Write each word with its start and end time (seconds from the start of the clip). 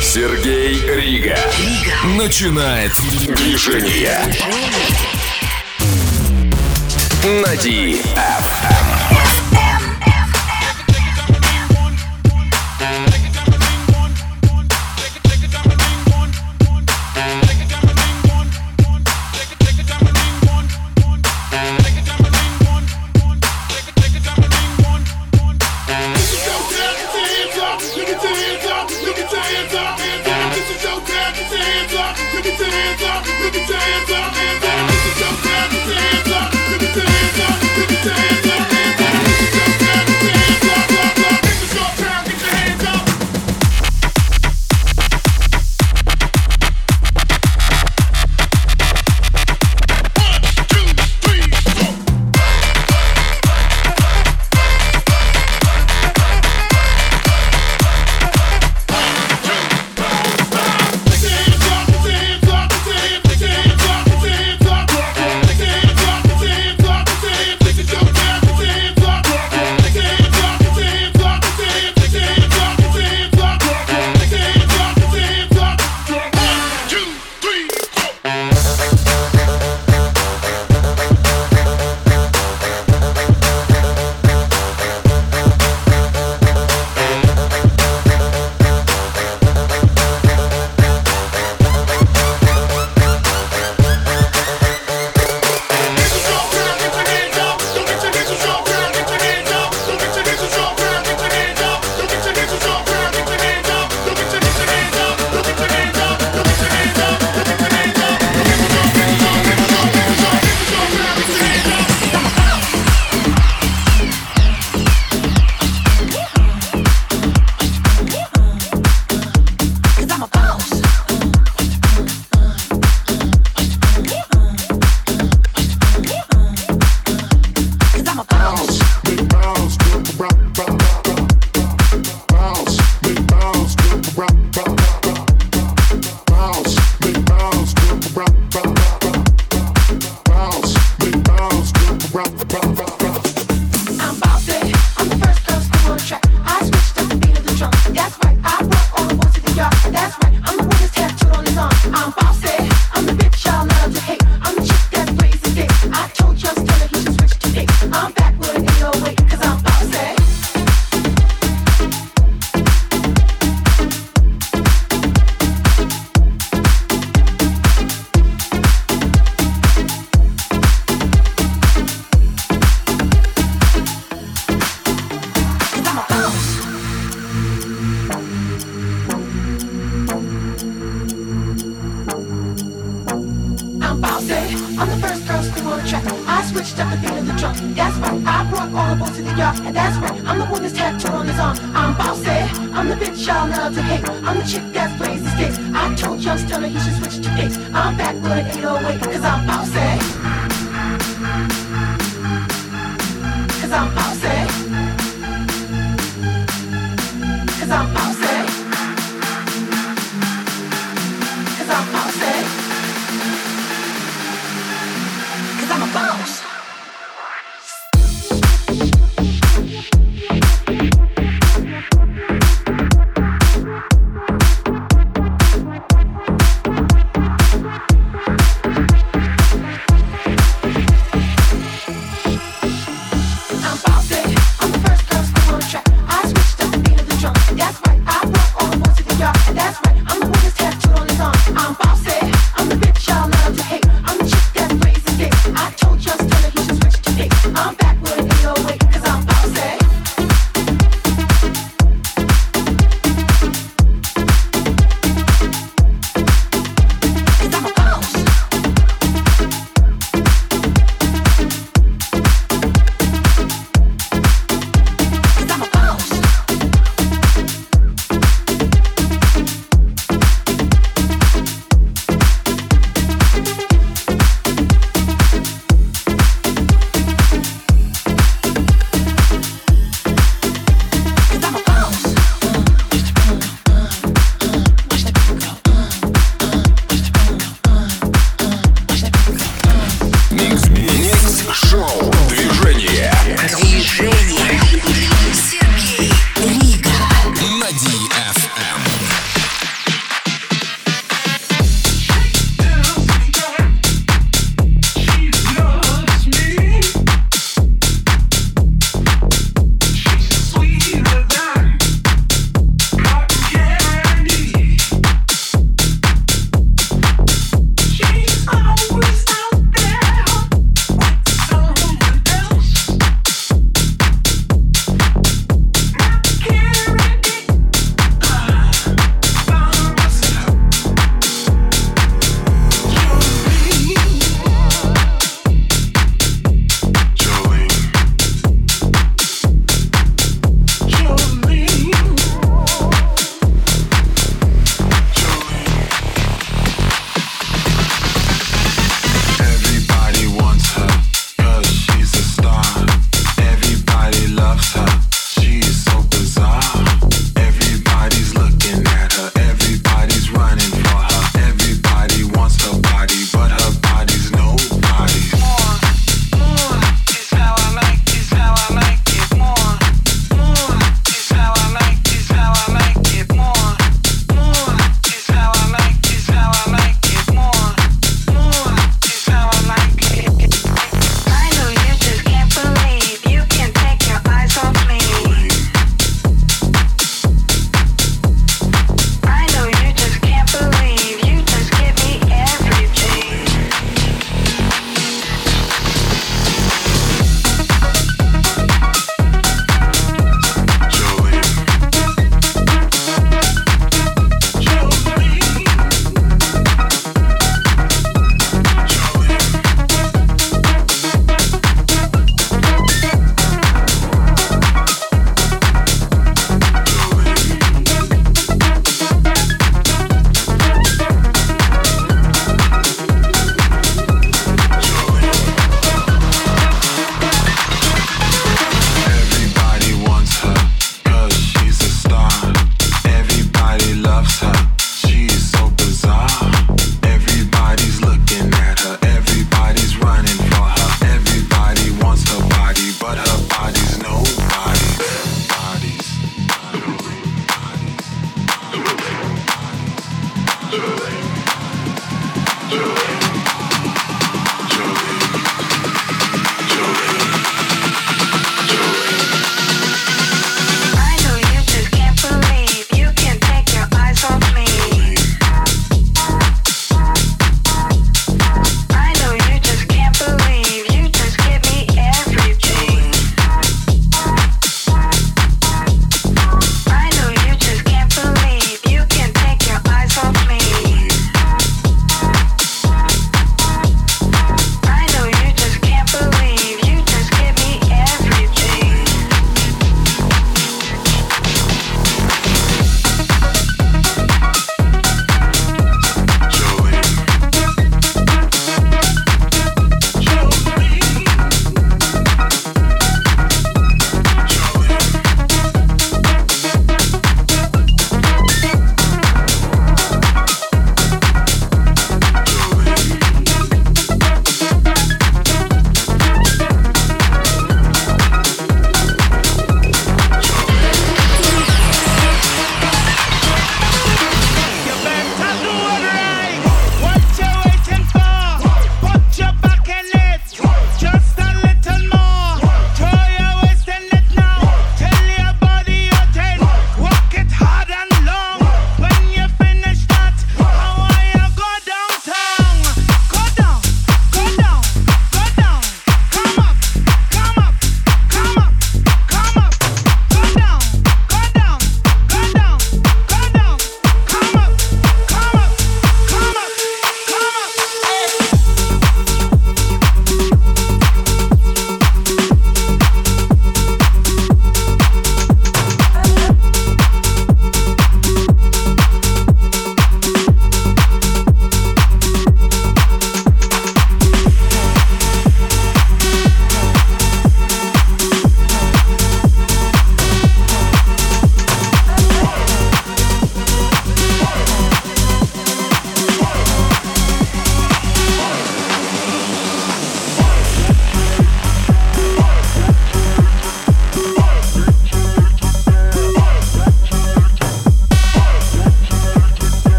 Сергей 0.00 0.74
Рига. 0.74 1.36
Рига. 1.58 1.96
Начинает 2.16 2.92
движение. 3.26 4.20
На 7.42 7.56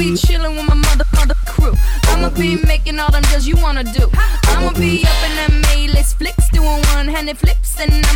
be 0.00 0.16
chilling 0.16 0.56
with 0.56 0.66
my 0.66 0.74
mother, 0.74 1.04
mother 1.14 1.34
crew. 1.46 1.74
I'ma 2.04 2.30
be 2.30 2.56
making 2.64 2.98
all 2.98 3.12
them 3.12 3.22
deals 3.24 3.46
you 3.46 3.56
wanna 3.56 3.84
do. 3.84 4.08
I'ma 4.44 4.72
be 4.72 5.04
up 5.04 5.20
in 5.26 5.32
that 5.36 5.50
Mayless 5.66 6.14
flicks, 6.14 6.48
doing 6.48 6.80
one-handed 6.96 7.36
flips, 7.36 7.78
and 7.78 8.09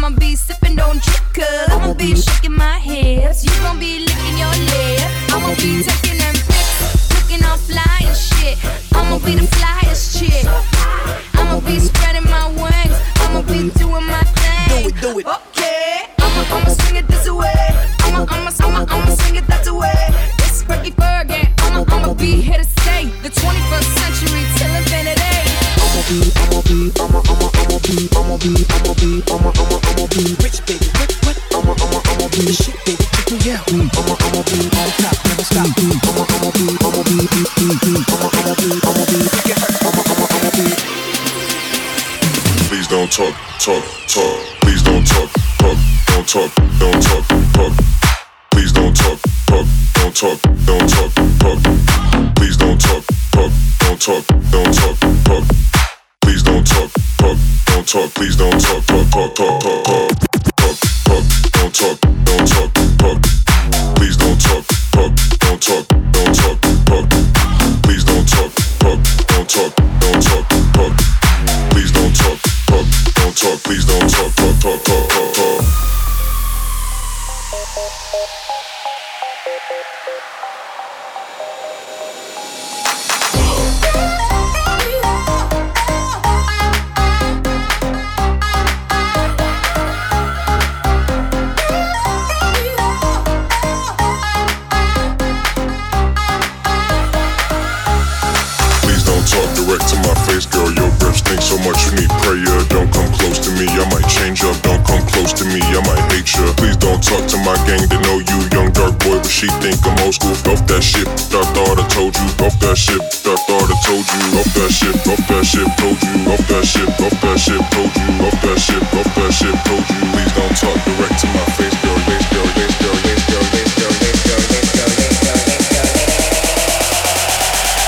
direct 99.75 99.91
to 99.91 99.97
my 100.07 100.15
face, 100.27 100.47
girl. 100.47 100.71
Your 100.71 100.91
breath 101.03 101.19
stinks 101.19 101.51
so 101.51 101.59
much, 101.67 101.79
you 101.87 101.99
need 101.99 102.11
prayer. 102.23 102.59
Don't 102.71 102.91
come 102.95 103.11
close 103.19 103.39
to 103.43 103.51
me, 103.59 103.67
I 103.67 103.83
might 103.91 104.07
change 104.07 104.45
up. 104.45 104.55
Don't 104.63 104.83
come 104.87 105.03
close 105.07 105.33
to 105.35 105.45
me, 105.51 105.61
I 105.63 105.83
might 105.83 106.03
hate 106.15 106.31
you. 106.35 106.47
Please 106.55 106.77
don't 106.77 107.03
talk 107.03 107.27
to 107.35 107.37
my 107.43 107.57
gang 107.67 107.83
They 107.91 107.99
know 108.07 108.23
you. 108.23 108.39
Young 108.55 108.71
dark 108.73 108.95
boy, 109.03 109.19
but 109.19 109.27
she 109.27 109.49
think 109.59 109.83
I'm 109.83 109.99
old 110.07 110.15
school. 110.15 110.37
Off 110.53 110.63
that 110.71 110.83
shit, 110.83 111.09
I 111.09 111.43
thought 111.55 111.79
I 111.79 111.87
told 111.91 112.15
you. 112.15 112.29
Off 112.47 112.55
that 112.63 112.79
shit, 112.79 113.03
I 113.03 113.35
thought 113.35 113.67
I 113.67 113.77
told 113.83 114.07
you. 114.07 114.39
Off 114.39 114.51
that 114.55 114.71
shit, 114.71 114.95
off 115.11 115.23
that 115.27 115.43
shit, 115.43 115.67
told 115.79 115.99
you. 115.99 116.15
Off 116.31 116.47
that 116.47 116.65
shit, 116.65 116.89
off 117.03 117.17
that 117.19 117.39
shit, 117.39 117.63
told 117.75 117.91
you. 117.99 118.07
Off 118.27 118.37
that 118.43 118.59
shit, 118.63 118.83
off 118.95 119.11
that 119.19 119.31
shit, 119.35 119.57
told 119.67 119.85
you. 119.91 119.99
Please 120.15 120.33
don't 120.39 120.55
talk 120.55 120.79
direct 120.87 121.19
to 121.19 121.27
my 121.35 121.45
face, 121.59 121.75
girl. 121.83 121.99
Face, 122.07 122.27
girl, 122.31 122.47
face, 122.55 122.79
girl, 122.79 122.95
face, 123.03 123.25
girl, 123.27 123.43
face, 123.51 123.75
girl, 123.75 123.91
face, 123.99 124.23
girl, 124.23 124.39
face, 124.39 124.71
girl, 124.79 124.91
face, 124.95 125.19
girl, 125.27 125.39
face, 125.43 125.67
girl. 125.75 125.91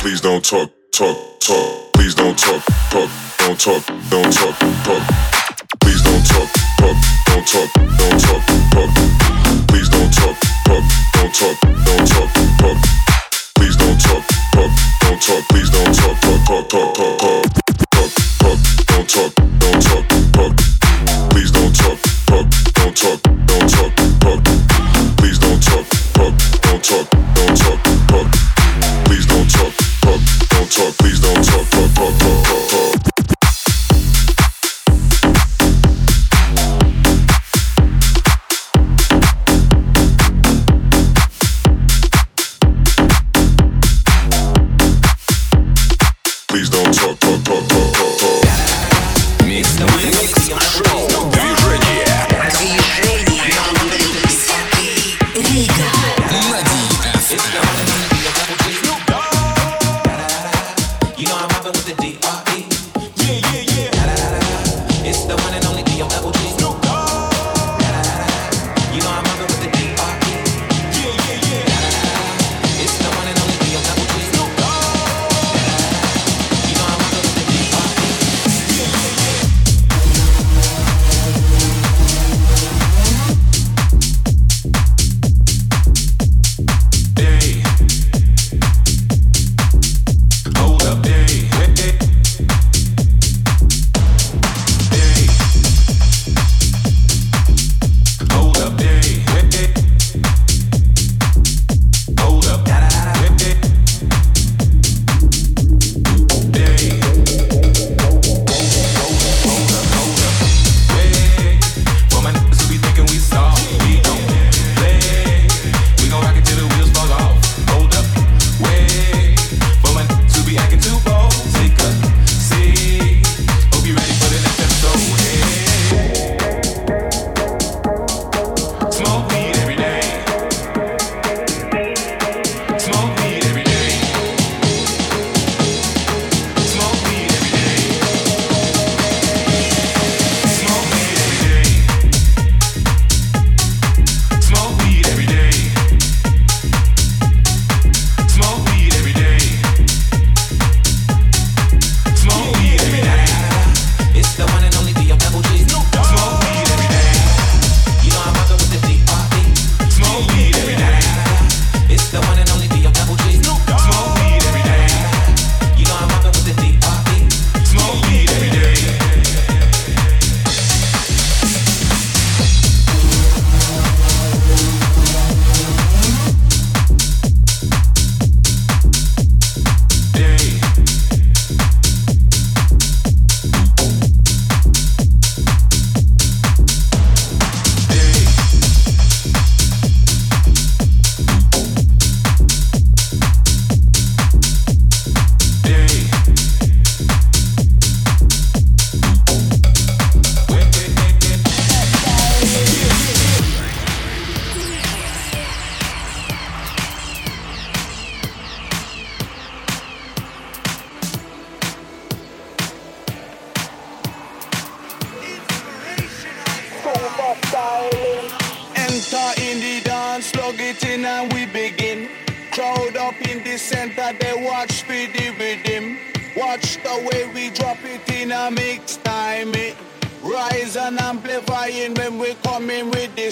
Please 0.03 0.20
don't 0.20 0.42
talk, 0.42 0.70
talk 0.90 1.36
talk. 1.46 1.92
Please 1.92 2.14
don't 2.14 2.37
talk, 2.37 2.62
talk, 2.90 3.09
don't 3.38 3.61
talk, 3.61 3.87
don't 4.11 4.32
talk, 4.32 4.59
talk. 4.82 5.02
Please 5.80 6.02
don't 6.02 6.26
talk, 6.26 6.48
talk, 6.76 6.96
don't 7.26 7.46
talk, 7.46 7.70
don't 7.98 8.20
talk, 8.20 8.42
talk. 8.74 8.90
Please 9.68 9.88
don't 9.88 10.12
talk, 10.12 10.37
talk, 10.66 10.85
don't 11.14 11.35
talk, 11.35 11.56
don't 11.87 12.06
talk, 12.09 12.30
talk. 12.59 12.78
Please 13.54 13.76
don't 13.76 14.00
talk, 14.00 14.24
talk, 14.52 14.70
don't 15.00 15.22
talk. 15.22 15.48
Please 15.48 15.70
don't 15.70 15.94
talk, 15.94 16.20
talk, 16.20 16.46
talk, 16.46 16.68
talk, 16.68 16.94
talk, 16.94 17.18
talk, 17.18 17.18
talk, 17.18 18.11
talk. 18.40 18.59
Don't 18.88 19.09
talk, 19.09 19.35
don't 19.61 19.82
talk, 19.82 20.04
talk. 20.32 20.56
Please 21.30 21.50
don't 21.52 21.74
talk, 21.76 21.98
talk, 22.26 22.46
don't 22.74 22.96
talk. 22.96 23.45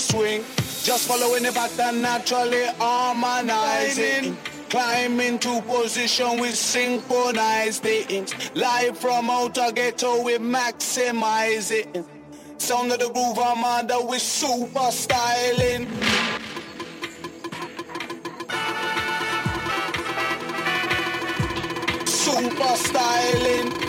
Swing. 0.05 0.45
Just 0.83 1.09
following 1.09 1.43
the 1.43 1.53
pattern 1.53 2.03
naturally 2.03 2.67
harmonizing. 2.79 4.37
Climb 4.69 5.21
into 5.21 5.62
position 5.62 6.40
with 6.40 6.55
synchronized 6.55 7.83
things. 7.83 8.35
Live 8.55 8.99
from 8.99 9.31
outer 9.31 9.71
ghetto 9.73 10.23
we 10.23 10.37
maximize 10.38 11.71
it. 11.71 12.05
Sound 12.59 12.93
of 12.93 12.99
the 12.99 13.09
groove 13.11 13.38
Armada 13.38 13.99
with 14.05 14.21
super 14.21 14.90
styling. 14.90 15.87
Super 22.07 22.77
styling. 22.77 23.84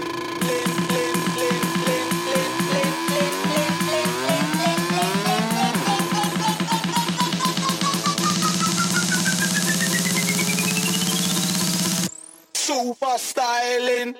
Super 12.85 13.17
styling. 13.17 14.13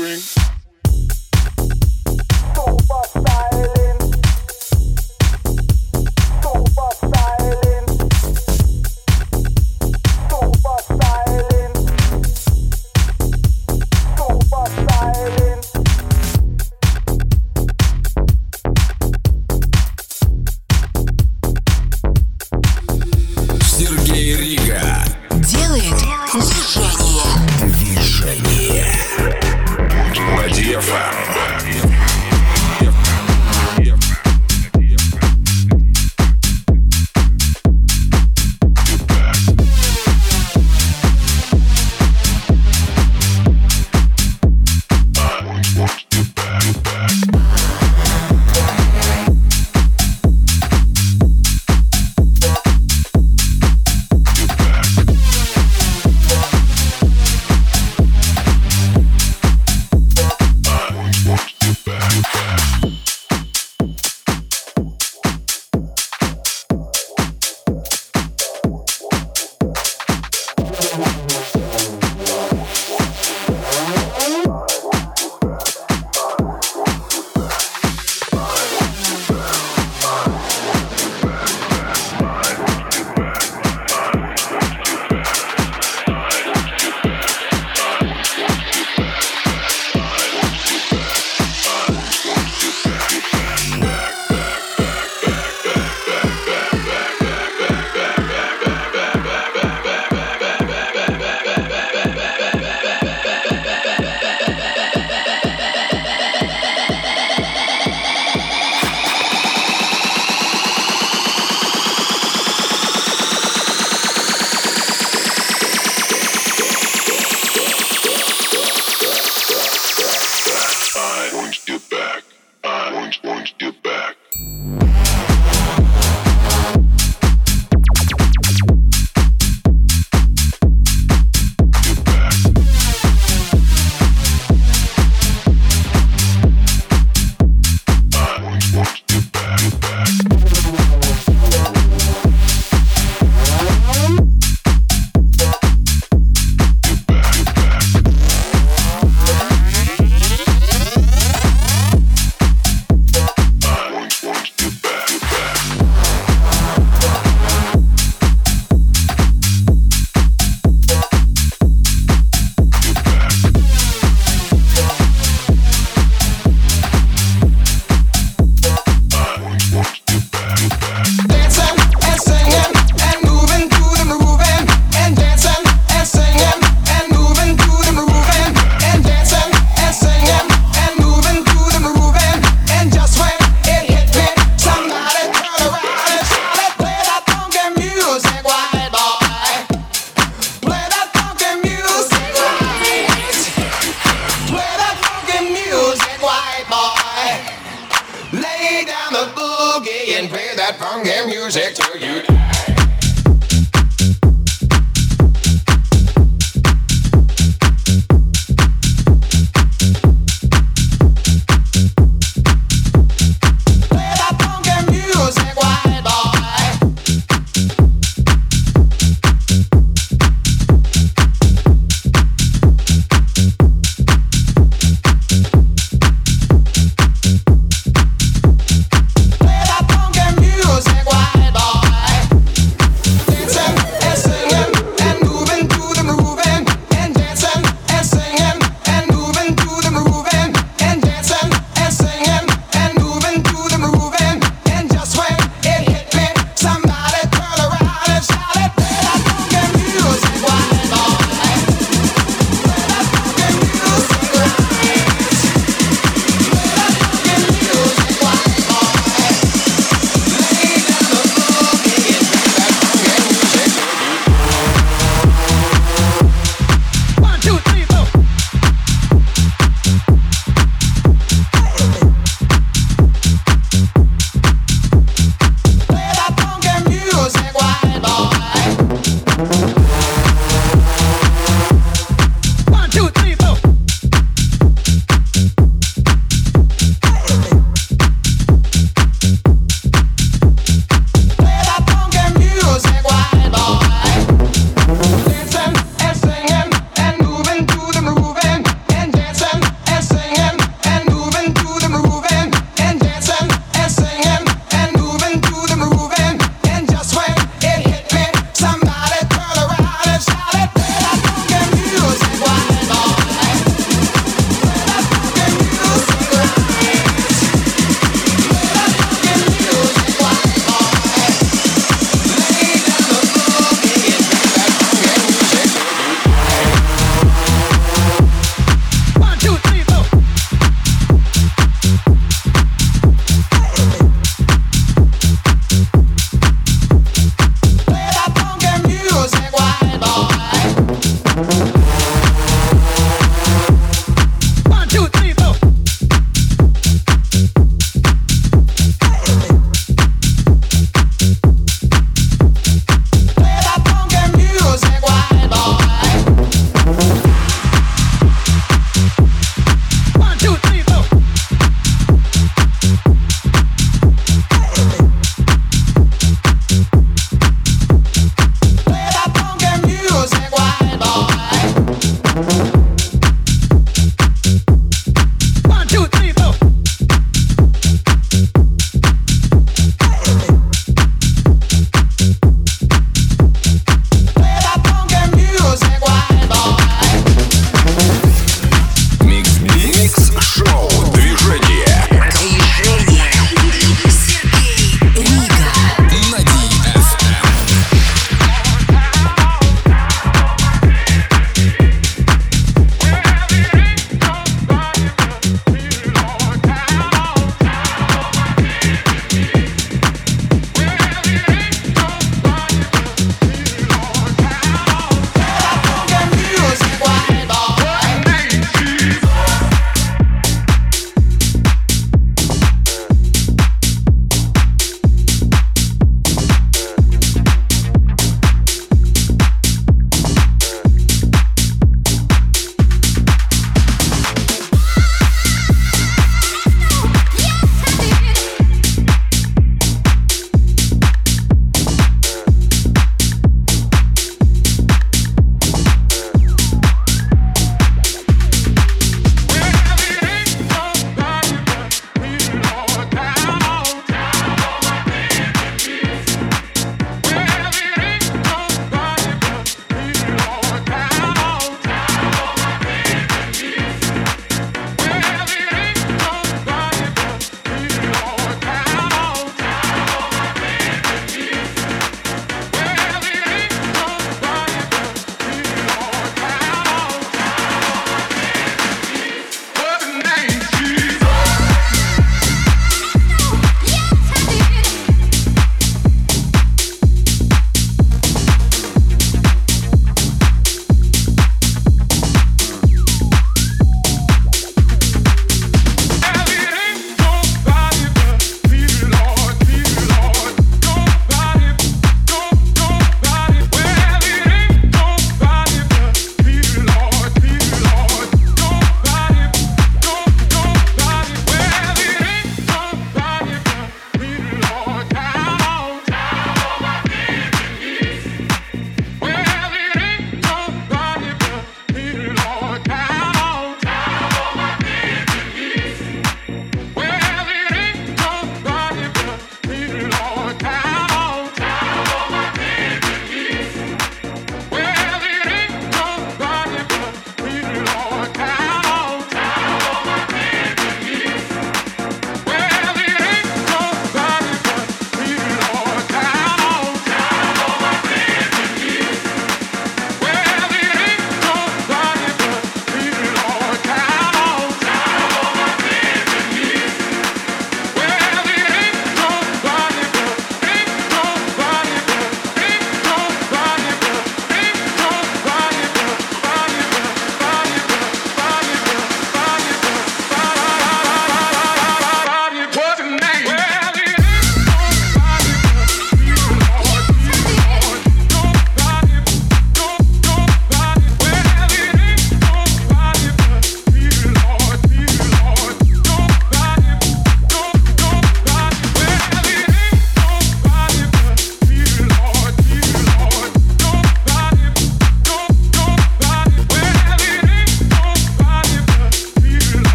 doing? 0.00 0.39